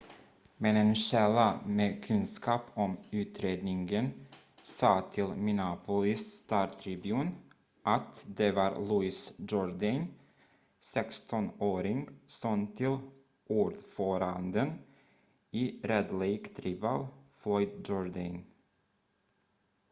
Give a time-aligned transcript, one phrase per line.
[0.57, 4.09] men en källa med kunskap om utredningen
[4.63, 7.31] sa till minneapolis star-tribune
[7.83, 10.07] att det var louis jourdain
[10.81, 12.97] 16-årig son till
[13.47, 14.79] ordföranden
[15.51, 17.07] i red lake tribal
[17.37, 18.45] floyd jourdain